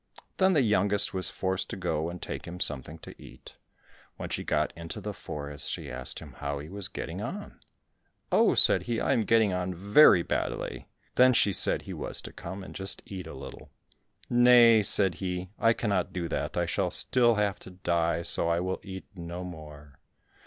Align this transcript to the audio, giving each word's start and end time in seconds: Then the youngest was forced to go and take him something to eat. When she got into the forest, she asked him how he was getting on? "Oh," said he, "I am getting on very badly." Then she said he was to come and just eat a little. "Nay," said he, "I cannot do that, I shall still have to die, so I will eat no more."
Then 0.37 0.53
the 0.53 0.63
youngest 0.63 1.13
was 1.13 1.29
forced 1.29 1.69
to 1.69 1.75
go 1.77 2.09
and 2.09 2.19
take 2.19 2.45
him 2.45 2.59
something 2.59 2.97
to 3.05 3.13
eat. 3.21 3.57
When 4.17 4.29
she 4.29 4.43
got 4.43 4.73
into 4.75 4.99
the 4.99 5.13
forest, 5.13 5.71
she 5.71 5.91
asked 5.91 6.17
him 6.17 6.33
how 6.39 6.57
he 6.57 6.69
was 6.69 6.87
getting 6.87 7.21
on? 7.21 7.59
"Oh," 8.31 8.55
said 8.55 8.81
he, 8.89 8.99
"I 8.99 9.13
am 9.13 9.25
getting 9.25 9.53
on 9.53 9.75
very 9.75 10.23
badly." 10.23 10.87
Then 11.17 11.33
she 11.33 11.53
said 11.53 11.83
he 11.83 11.93
was 11.93 12.19
to 12.23 12.33
come 12.33 12.63
and 12.63 12.73
just 12.73 13.03
eat 13.05 13.27
a 13.27 13.35
little. 13.35 13.69
"Nay," 14.27 14.81
said 14.81 15.13
he, 15.21 15.51
"I 15.59 15.71
cannot 15.73 16.13
do 16.13 16.27
that, 16.29 16.57
I 16.57 16.65
shall 16.65 16.89
still 16.89 17.35
have 17.35 17.59
to 17.59 17.69
die, 17.69 18.23
so 18.23 18.49
I 18.49 18.59
will 18.59 18.79
eat 18.81 19.05
no 19.13 19.43
more." 19.43 19.99